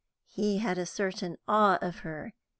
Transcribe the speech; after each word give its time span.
He 0.25 0.57
had 0.57 0.79
a 0.79 0.87
certain 0.87 1.37
awe 1.47 1.77
of 1.79 1.97
her. 1.99 2.33